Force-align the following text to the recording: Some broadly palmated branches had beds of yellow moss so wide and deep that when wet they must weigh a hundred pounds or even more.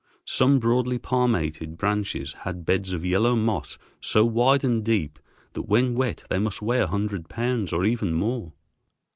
Some 0.25 0.57
broadly 0.57 0.97
palmated 0.97 1.77
branches 1.77 2.33
had 2.39 2.65
beds 2.65 2.91
of 2.91 3.05
yellow 3.05 3.35
moss 3.35 3.77
so 3.99 4.25
wide 4.25 4.63
and 4.63 4.83
deep 4.83 5.19
that 5.53 5.69
when 5.69 5.93
wet 5.93 6.23
they 6.27 6.39
must 6.39 6.59
weigh 6.59 6.79
a 6.81 6.87
hundred 6.87 7.29
pounds 7.29 7.71
or 7.71 7.85
even 7.85 8.15
more. 8.15 8.51